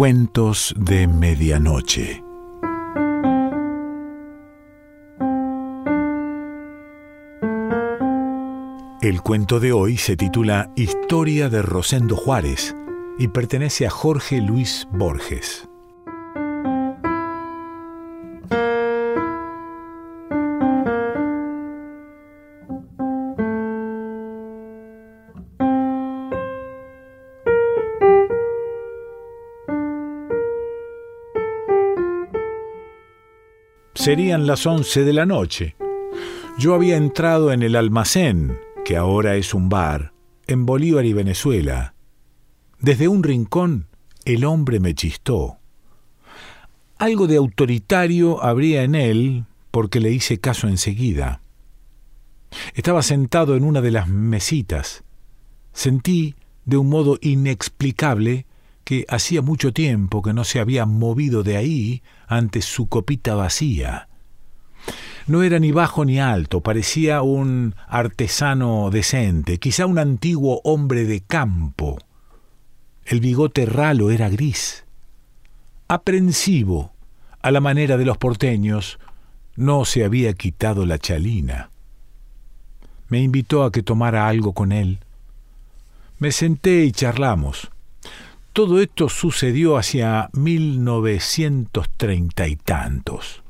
[0.00, 2.24] Cuentos de Medianoche.
[9.02, 12.74] El cuento de hoy se titula Historia de Rosendo Juárez
[13.18, 15.69] y pertenece a Jorge Luis Borges.
[34.00, 35.76] Serían las once de la noche.
[36.58, 40.14] Yo había entrado en el almacén, que ahora es un bar,
[40.46, 41.92] en Bolívar y Venezuela.
[42.78, 43.88] Desde un rincón,
[44.24, 45.58] el hombre me chistó.
[46.96, 51.42] Algo de autoritario habría en él, porque le hice caso enseguida.
[52.72, 55.04] Estaba sentado en una de las mesitas.
[55.74, 58.46] Sentí, de un modo inexplicable,
[58.90, 64.08] que hacía mucho tiempo que no se había movido de ahí ante su copita vacía.
[65.28, 71.20] No era ni bajo ni alto, parecía un artesano decente, quizá un antiguo hombre de
[71.20, 71.98] campo.
[73.04, 74.84] El bigote ralo era gris.
[75.86, 76.92] Aprensivo,
[77.42, 78.98] a la manera de los porteños,
[79.54, 81.70] no se había quitado la chalina.
[83.08, 84.98] Me invitó a que tomara algo con él.
[86.18, 87.70] Me senté y charlamos.
[88.52, 93.44] Todo esto sucedió hacia 1930 y tantos.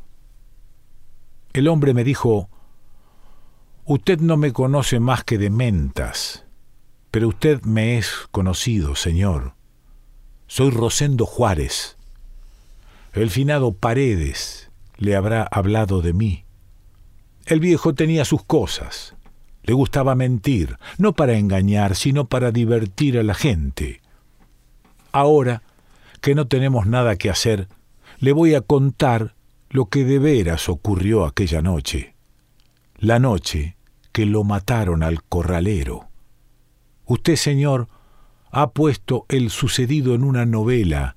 [1.55, 2.51] El hombre me dijo,
[3.87, 6.45] Usted no me conoce más que de mentas,
[7.11, 9.55] pero usted me es conocido, señor.
[10.47, 11.97] Soy Rosendo Juárez.
[13.14, 16.45] El finado Paredes le habrá hablado de mí.
[17.47, 19.14] El viejo tenía sus cosas.
[19.62, 24.00] Le gustaba mentir, no para engañar, sino para divertir a la gente.
[25.12, 25.62] Ahora
[26.20, 27.68] que no tenemos nada que hacer,
[28.18, 29.35] le voy a contar
[29.70, 32.14] lo que de veras ocurrió aquella noche.
[32.98, 33.77] La noche
[34.12, 36.08] que lo mataron al corralero.
[37.07, 37.89] Usted, señor,
[38.51, 41.17] ha puesto el sucedido en una novela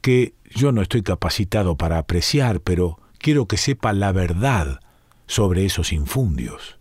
[0.00, 4.80] que yo no estoy capacitado para apreciar, pero quiero que sepa la verdad
[5.26, 6.78] sobre esos infundios.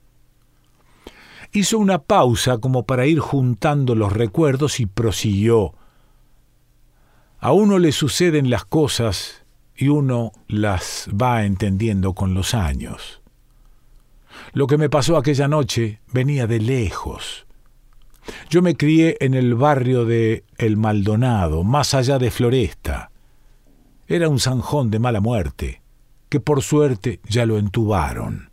[1.52, 5.74] Hizo una pausa como para ir juntando los recuerdos y prosiguió
[7.40, 13.22] a uno le suceden las cosas y uno las va entendiendo con los años.
[14.54, 17.46] Lo que me pasó aquella noche venía de lejos.
[18.50, 23.12] Yo me crié en el barrio de El Maldonado, más allá de Floresta.
[24.08, 25.82] Era un zanjón de mala muerte,
[26.30, 28.50] que por suerte ya lo entubaron.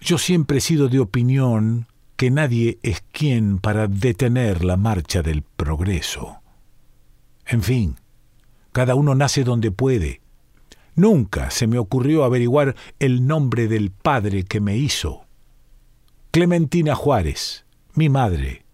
[0.00, 1.86] Yo siempre he sido de opinión
[2.16, 6.41] que nadie es quien para detener la marcha del progreso.
[7.46, 7.96] En fin,
[8.72, 10.20] cada uno nace donde puede.
[10.94, 15.24] Nunca se me ocurrió averiguar el nombre del padre que me hizo.
[16.30, 17.64] Clementina Juárez,
[17.94, 18.64] mi madre,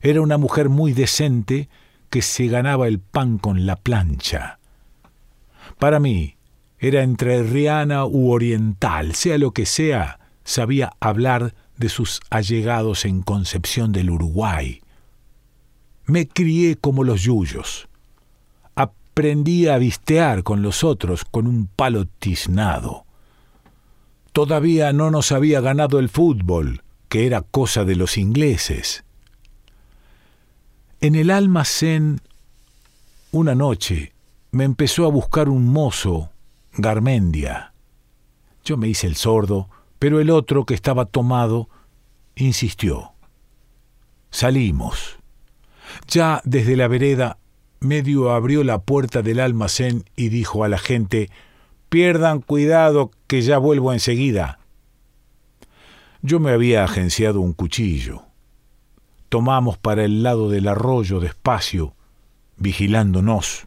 [0.00, 1.68] era una mujer muy decente
[2.10, 4.58] que se ganaba el pan con la plancha.
[5.78, 6.36] Para mí,
[6.78, 13.92] era entrerriana u oriental, sea lo que sea, sabía hablar de sus allegados en Concepción
[13.92, 14.80] del Uruguay.
[16.06, 17.88] Me crié como los yuyos
[19.12, 23.04] aprendí a vistear con los otros con un palo tiznado.
[24.32, 29.04] Todavía no nos había ganado el fútbol, que era cosa de los ingleses.
[31.02, 32.22] En el almacén,
[33.32, 34.14] una noche,
[34.50, 36.30] me empezó a buscar un mozo,
[36.72, 37.74] Garmendia.
[38.64, 39.68] Yo me hice el sordo,
[39.98, 41.68] pero el otro, que estaba tomado,
[42.34, 43.12] insistió.
[44.30, 45.18] Salimos.
[46.08, 47.36] Ya desde la vereda
[47.82, 51.30] medio abrió la puerta del almacén y dijo a la gente
[51.88, 54.58] Pierdan cuidado que ya vuelvo enseguida.
[56.22, 58.22] Yo me había agenciado un cuchillo.
[59.28, 61.94] Tomamos para el lado del arroyo despacio,
[62.56, 63.66] vigilándonos.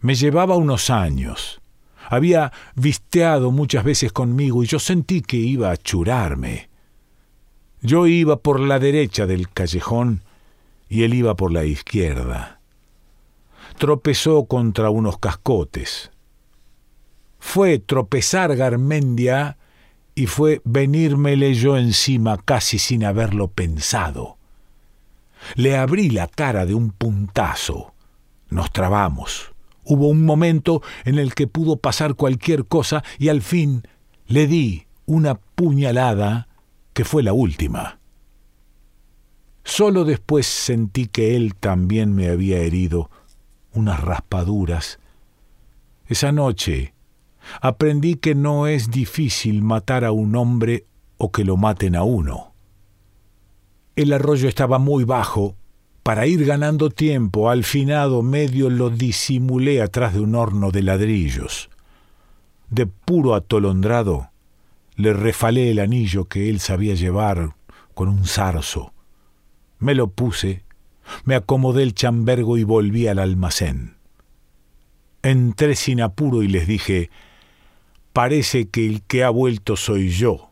[0.00, 1.60] Me llevaba unos años.
[2.08, 6.68] Había visteado muchas veces conmigo y yo sentí que iba a churarme.
[7.80, 10.22] Yo iba por la derecha del callejón
[10.88, 12.61] y él iba por la izquierda
[13.74, 16.10] tropezó contra unos cascotes.
[17.38, 19.58] Fue tropezar Garmendia
[20.14, 24.36] y fue venírmele yo encima casi sin haberlo pensado.
[25.54, 27.94] Le abrí la cara de un puntazo.
[28.48, 29.52] Nos trabamos.
[29.84, 33.82] Hubo un momento en el que pudo pasar cualquier cosa y al fin
[34.26, 36.48] le di una puñalada
[36.92, 37.98] que fue la última.
[39.64, 43.10] Solo después sentí que él también me había herido
[43.74, 44.98] unas raspaduras.
[46.06, 46.94] Esa noche
[47.60, 50.86] aprendí que no es difícil matar a un hombre
[51.18, 52.52] o que lo maten a uno.
[53.94, 55.56] El arroyo estaba muy bajo.
[56.02, 61.70] Para ir ganando tiempo, al finado medio lo disimulé atrás de un horno de ladrillos.
[62.70, 64.30] De puro atolondrado,
[64.96, 67.54] le refalé el anillo que él sabía llevar
[67.94, 68.92] con un zarzo.
[69.78, 70.64] Me lo puse,
[71.24, 73.96] me acomodé el chambergo y volví al almacén.
[75.22, 77.10] Entré sin apuro y les dije,
[78.12, 80.50] parece que el que ha vuelto soy yo.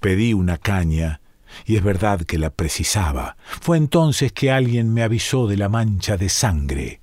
[0.00, 1.20] Pedí una caña,
[1.64, 3.36] y es verdad que la precisaba.
[3.60, 7.00] Fue entonces que alguien me avisó de la mancha de sangre.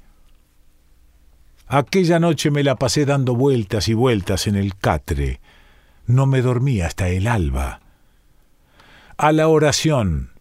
[1.68, 5.40] Aquella noche me la pasé dando vueltas y vueltas en el catre.
[6.08, 7.82] No me dormí hasta el alba.
[9.18, 10.32] A la oración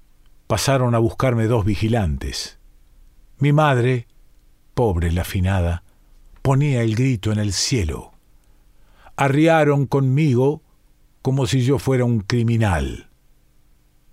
[0.49, 2.59] pasaron a buscarme dos vigilantes.
[3.39, 4.09] Mi madre,
[4.75, 5.85] pobre la finada,
[6.43, 8.13] ponía el grito en el cielo.
[9.15, 10.63] Arriaron conmigo
[11.23, 13.11] como si yo fuera un criminal.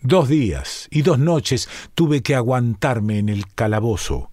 [0.01, 4.29] Dos días y dos noches tuve que aguantarme en el calabozo.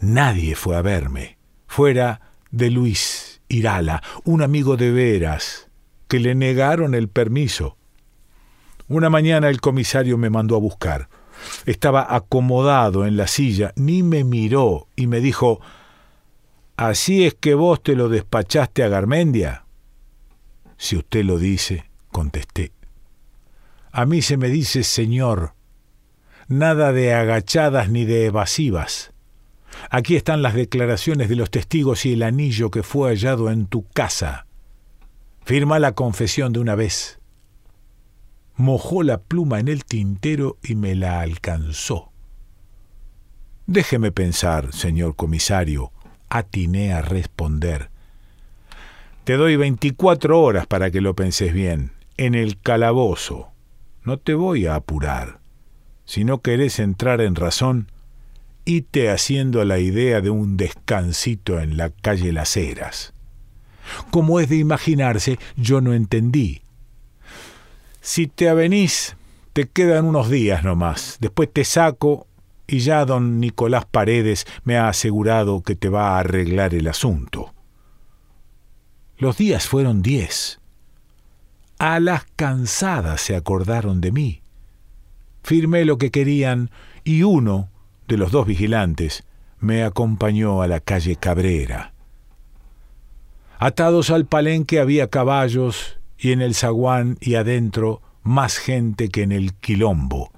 [0.00, 1.38] Nadie fue a verme,
[1.68, 2.20] fuera
[2.50, 5.68] de Luis Irala, un amigo de veras,
[6.08, 7.76] que le negaron el permiso.
[8.88, 11.08] Una mañana el comisario me mandó a buscar.
[11.66, 15.60] Estaba acomodado en la silla, ni me miró y me dijo,
[16.76, 19.64] ¿Así es que vos te lo despachaste a Garmendia?
[20.76, 22.72] Si usted lo dice, contesté.
[23.92, 25.54] A mí se me dice señor,
[26.48, 29.12] nada de agachadas ni de evasivas.
[29.90, 33.88] Aquí están las declaraciones de los testigos y el anillo que fue hallado en tu
[33.88, 34.46] casa.
[35.44, 37.20] Firma la confesión de una vez.
[38.56, 42.12] Mojó la pluma en el tintero y me la alcanzó.
[43.66, 45.92] Déjeme pensar, señor comisario,
[46.28, 47.90] atiné a responder.
[49.24, 53.48] Te doy veinticuatro horas para que lo penses bien, en el calabozo.
[54.04, 55.40] No te voy a apurar.
[56.04, 57.90] Si no querés entrar en razón,
[58.64, 63.12] ite haciendo la idea de un descansito en la calle Las Heras.
[64.10, 66.62] Como es de imaginarse, yo no entendí.
[68.06, 69.16] Si te avenís,
[69.52, 71.16] te quedan unos días nomás.
[71.20, 72.28] Después te saco
[72.68, 77.52] y ya don Nicolás Paredes me ha asegurado que te va a arreglar el asunto.
[79.18, 80.60] Los días fueron diez.
[81.80, 84.42] A las cansadas se acordaron de mí.
[85.42, 86.70] Firmé lo que querían
[87.02, 87.70] y uno
[88.06, 89.24] de los dos vigilantes
[89.58, 91.92] me acompañó a la calle Cabrera.
[93.58, 99.32] Atados al palenque había caballos y en el zaguán y adentro más gente que en
[99.32, 100.30] el quilombo.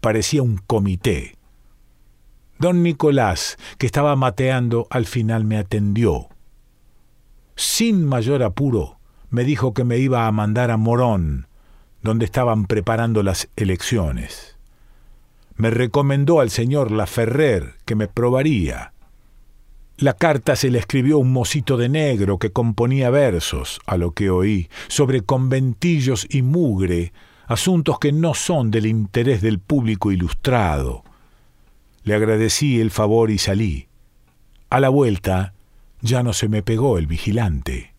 [0.00, 1.36] Parecía un comité.
[2.58, 6.28] Don Nicolás, que estaba mateando, al final me atendió
[7.56, 8.98] sin mayor apuro,
[9.30, 11.46] me dijo que me iba a mandar a Morón,
[12.02, 14.56] donde estaban preparando las elecciones.
[15.54, 18.92] Me recomendó al señor Laferrer que me probaría.
[19.96, 24.28] La carta se le escribió un mocito de negro que componía versos, a lo que
[24.28, 27.12] oí, sobre conventillos y mugre,
[27.46, 31.04] asuntos que no son del interés del público ilustrado.
[32.02, 33.86] Le agradecí el favor y salí.
[34.68, 35.54] A la vuelta,
[36.00, 37.94] ya no se me pegó el vigilante.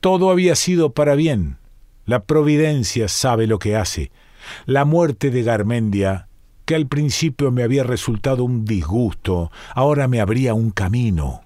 [0.00, 1.58] Todo había sido para bien.
[2.06, 4.10] La providencia sabe lo que hace.
[4.64, 6.26] La muerte de Garmendia,
[6.64, 11.42] que al principio me había resultado un disgusto, ahora me abría un camino.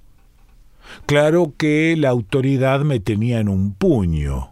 [1.06, 4.50] Claro que la autoridad me tenía en un puño.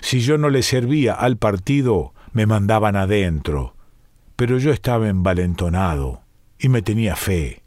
[0.00, 3.74] Si yo no le servía al partido, me mandaban adentro.
[4.36, 6.22] Pero yo estaba envalentonado
[6.58, 7.62] y me tenía fe.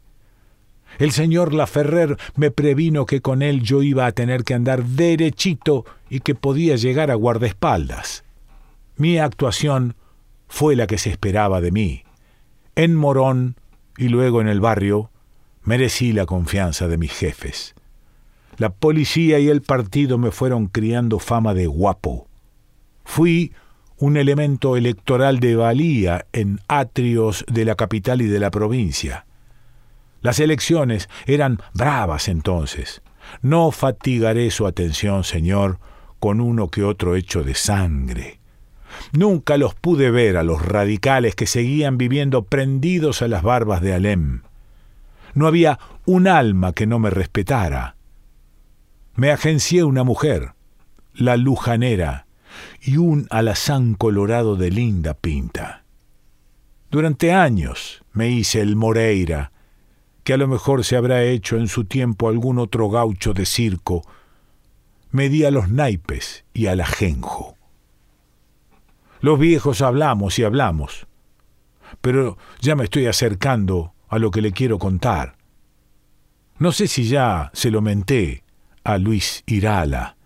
[0.98, 5.84] El señor Laferrer me previno que con él yo iba a tener que andar derechito
[6.10, 8.24] y que podía llegar a guardaespaldas.
[8.96, 9.94] Mi actuación
[10.48, 12.02] fue la que se esperaba de mí.
[12.78, 13.56] En Morón
[13.96, 15.10] y luego en el barrio
[15.64, 17.74] merecí la confianza de mis jefes.
[18.56, 22.28] La policía y el partido me fueron criando fama de guapo.
[23.04, 23.52] Fui
[23.96, 29.26] un elemento electoral de valía en atrios de la capital y de la provincia.
[30.20, 33.02] Las elecciones eran bravas entonces.
[33.42, 35.80] No fatigaré su atención, Señor,
[36.20, 38.37] con uno que otro hecho de sangre.
[39.12, 43.94] Nunca los pude ver a los radicales que seguían viviendo prendidos a las barbas de
[43.94, 44.42] Alem.
[45.34, 47.96] No había un alma que no me respetara.
[49.14, 50.52] Me agencié una mujer,
[51.14, 52.26] la lujanera,
[52.80, 55.84] y un alazán colorado de linda pinta.
[56.90, 59.52] Durante años me hice el Moreira,
[60.24, 64.02] que a lo mejor se habrá hecho en su tiempo algún otro gaucho de circo,
[65.10, 67.57] me di a los naipes y al ajenjo.
[69.20, 71.06] Los viejos hablamos y hablamos,
[72.00, 75.36] pero ya me estoy acercando a lo que le quiero contar.
[76.58, 78.44] No sé si ya se lo menté
[78.84, 80.16] a Luis Irala,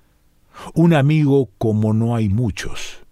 [0.75, 3.02] un amigo como no hay muchos.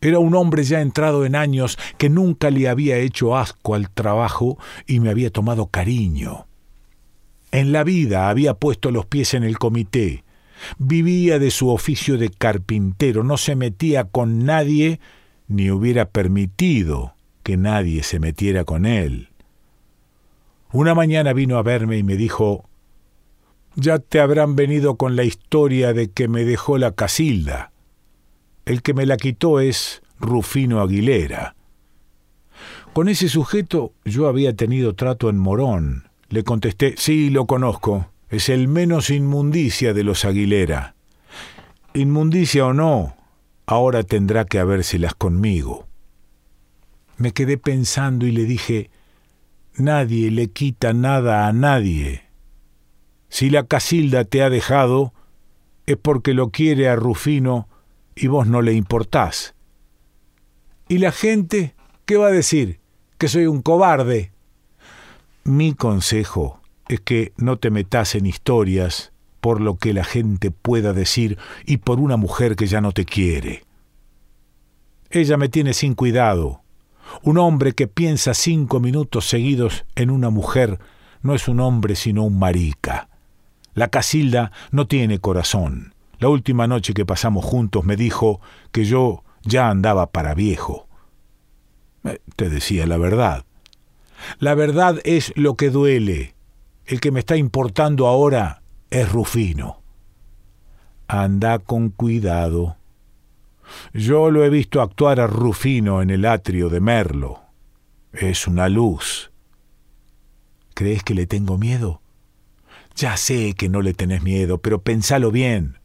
[0.00, 4.58] Era un hombre ya entrado en años que nunca le había hecho asco al trabajo
[4.86, 6.46] y me había tomado cariño.
[7.50, 10.24] En la vida había puesto los pies en el comité,
[10.78, 15.00] vivía de su oficio de carpintero, no se metía con nadie
[15.46, 19.28] ni hubiera permitido que nadie se metiera con él.
[20.72, 22.68] Una mañana vino a verme y me dijo,
[23.74, 27.72] ya te habrán venido con la historia de que me dejó la casilda.
[28.66, 31.54] El que me la quitó es Rufino Aguilera.
[32.92, 36.08] Con ese sujeto yo había tenido trato en Morón.
[36.28, 38.10] Le contesté, sí, lo conozco.
[38.30, 40.94] Es el menos inmundicia de los Aguilera.
[41.94, 43.16] Inmundicia o no,
[43.64, 45.86] ahora tendrá que habérselas conmigo.
[47.16, 48.90] Me quedé pensando y le dije,
[49.76, 52.24] nadie le quita nada a nadie.
[53.30, 55.14] Si la Casilda te ha dejado,
[55.86, 57.66] es porque lo quiere a Rufino
[58.14, 59.54] y vos no le importás.
[60.86, 62.80] ¿Y la gente qué va a decir?
[63.16, 64.32] Que soy un cobarde.
[65.44, 70.92] Mi consejo es que no te metas en historias por lo que la gente pueda
[70.92, 73.64] decir y por una mujer que ya no te quiere.
[75.10, 76.62] Ella me tiene sin cuidado.
[77.22, 80.78] Un hombre que piensa cinco minutos seguidos en una mujer
[81.22, 83.08] no es un hombre sino un marica.
[83.74, 85.94] La Casilda no tiene corazón.
[86.18, 88.40] La última noche que pasamos juntos me dijo
[88.72, 90.88] que yo ya andaba para viejo.
[92.04, 93.44] Eh, te decía la verdad.
[94.40, 96.34] La verdad es lo que duele.
[96.88, 99.82] El que me está importando ahora es Rufino.
[101.06, 102.78] Anda con cuidado.
[103.92, 107.42] Yo lo he visto actuar a Rufino en el atrio de Merlo.
[108.14, 109.30] Es una luz.
[110.72, 112.00] ¿Crees que le tengo miedo?
[112.96, 115.78] Ya sé que no le tenés miedo, pero pensalo bien.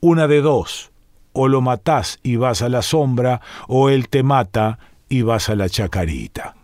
[0.00, 0.90] Una de dos,
[1.34, 5.54] o lo matás y vas a la sombra, o él te mata y vas a
[5.54, 6.56] la chacarita.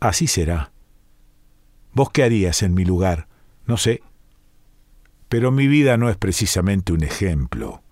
[0.00, 0.71] Así será.
[1.94, 3.28] ¿Vos qué harías en mi lugar?
[3.66, 4.02] No sé.
[5.28, 7.82] Pero mi vida no es precisamente un ejemplo.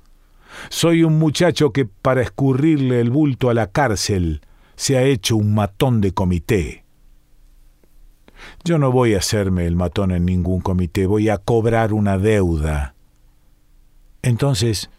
[0.69, 4.43] Soy un muchacho que para escurrirle el bulto a la cárcel
[4.77, 6.85] se ha hecho un matón de comité.
[8.65, 12.95] Yo no voy a hacerme el matón en ningún comité, voy a cobrar una deuda.
[14.23, 14.91] Entonces,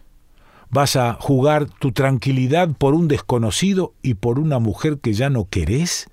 [0.70, 5.48] ¿vas a jugar tu tranquilidad por un desconocido y por una mujer que ya no
[5.48, 6.08] querés?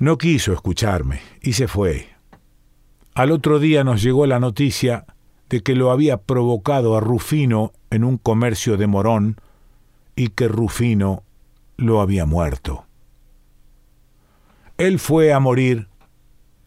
[0.00, 2.08] No quiso escucharme y se fue.
[3.12, 5.04] Al otro día nos llegó la noticia
[5.50, 9.36] de que lo había provocado a Rufino en un comercio de Morón
[10.16, 11.22] y que Rufino
[11.76, 12.86] lo había muerto.
[14.78, 15.88] Él fue a morir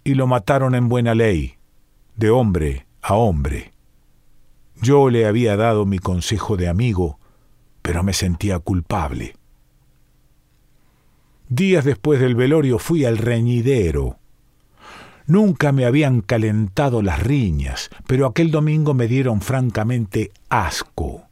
[0.03, 1.55] y lo mataron en buena ley,
[2.15, 3.73] de hombre a hombre.
[4.79, 7.17] Yo le había dado mi consejo de amigo,
[7.81, 9.33] pero me sentía culpable.
[11.55, 14.17] Días después del velorio fui al reñidero.
[15.27, 21.27] Nunca me habían calentado las riñas, pero aquel domingo me dieron francamente asco.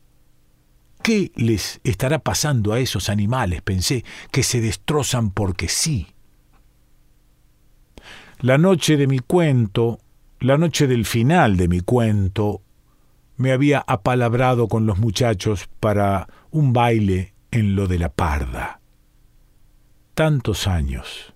[1.01, 3.63] ¿Qué les estará pasando a esos animales?
[3.63, 6.05] pensé, que se destrozan porque sí.
[8.41, 9.97] La noche de mi cuento,
[10.39, 12.61] la noche del final de mi cuento,
[13.37, 18.80] me había apalabrado con los muchachos para un baile en lo de la parda.
[20.13, 21.33] Tantos años,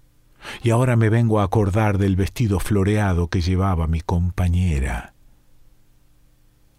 [0.62, 5.14] y ahora me vengo a acordar del vestido floreado que llevaba mi compañera.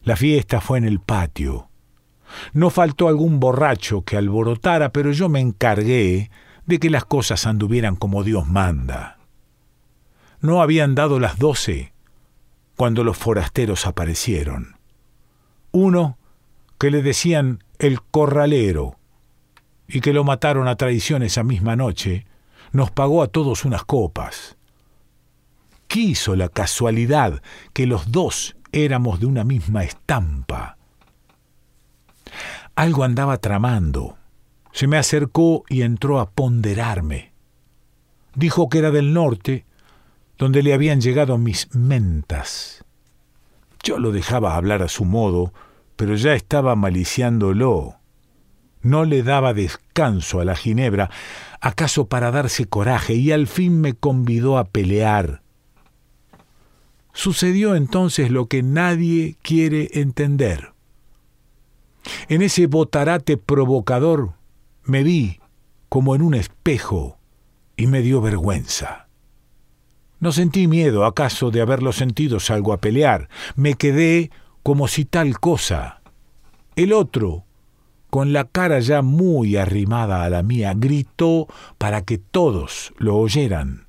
[0.03, 1.69] La fiesta fue en el patio.
[2.53, 6.31] No faltó algún borracho que alborotara, pero yo me encargué
[6.67, 9.19] de que las cosas anduvieran como Dios manda.
[10.41, 11.93] No habían dado las doce
[12.77, 14.77] cuando los forasteros aparecieron.
[15.73, 16.19] Uno
[16.79, 18.99] que le decían el corralero
[19.89, 22.27] y que lo mataron a traición esa misma noche,
[22.73, 24.57] nos pagó a todos unas copas.
[25.87, 30.77] Quiso la casualidad que los dos éramos de una misma estampa.
[32.75, 34.17] Algo andaba tramando.
[34.73, 37.33] Se me acercó y entró a ponderarme.
[38.35, 39.65] Dijo que era del norte,
[40.37, 42.85] donde le habían llegado mis mentas.
[43.83, 45.55] Yo lo dejaba hablar a su modo,
[45.97, 47.96] pero ya estaba maliciándolo.
[48.87, 51.11] No le daba descanso a la ginebra,
[51.61, 55.43] acaso para darse coraje, y al fin me convidó a pelear.
[57.13, 60.73] Sucedió entonces lo que nadie quiere entender.
[62.29, 64.35] En ese botarate provocador
[64.85, 65.41] me vi
[65.89, 67.19] como en un espejo
[67.77, 69.09] y me dio vergüenza.
[70.21, 73.29] No sentí miedo, acaso, de haberlo sentido salgo a pelear.
[73.57, 74.31] Me quedé
[74.63, 76.03] como si tal cosa.
[76.77, 77.46] El otro,
[78.17, 83.89] con la cara ya muy arrimada a la mía, gritó para que todos lo oyeran.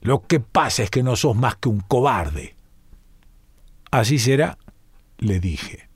[0.00, 2.54] Lo que pasa es que no sos más que un cobarde.
[3.90, 4.58] Así será,
[5.18, 5.88] le dije.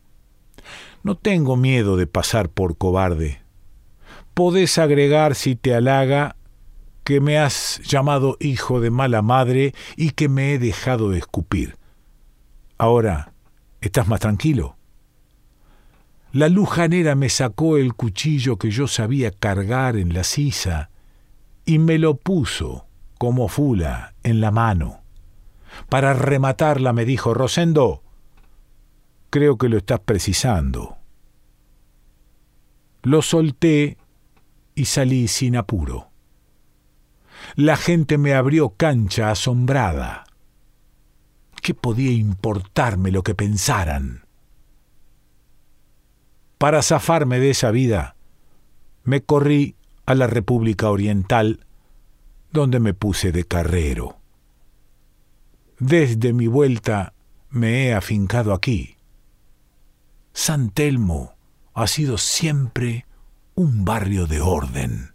[1.04, 3.40] No tengo miedo de pasar por cobarde.
[4.34, 6.34] Podés agregar, si te halaga,
[7.04, 11.76] que me has llamado hijo de mala madre y que me he dejado de escupir.
[12.76, 13.34] Ahora,
[13.80, 14.79] ¿estás más tranquilo?
[16.32, 20.90] La lujanera me sacó el cuchillo que yo sabía cargar en la sisa
[21.64, 22.86] y me lo puso
[23.18, 25.00] como fula en la mano.
[25.88, 28.02] Para rematarla me dijo Rosendo,
[29.30, 30.98] creo que lo estás precisando.
[33.02, 33.98] Lo solté
[34.76, 36.10] y salí sin apuro.
[37.56, 40.24] La gente me abrió cancha asombrada.
[41.60, 44.29] ¿Qué podía importarme lo que pensaran?
[46.60, 48.16] Para zafarme de esa vida,
[49.02, 51.64] me corrí a la República Oriental,
[52.52, 54.18] donde me puse de carrero.
[55.78, 57.14] Desde mi vuelta
[57.48, 58.98] me he afincado aquí.
[60.34, 61.32] San Telmo
[61.72, 63.06] ha sido siempre
[63.54, 65.14] un barrio de orden.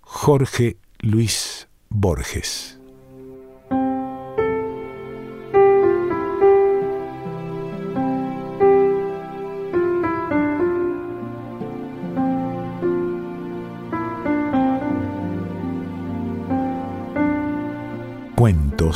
[0.00, 2.78] Jorge Luis Borges